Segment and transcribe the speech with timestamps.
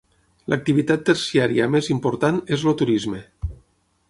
[0.53, 3.23] L'activitat terciària més important és el turisme.